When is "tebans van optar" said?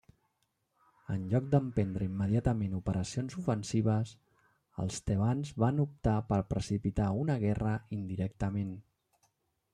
5.11-6.17